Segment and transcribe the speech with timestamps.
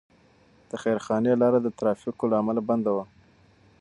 [0.69, 3.05] د خیرخانې لاره د ترافیکو له امله بنده وه.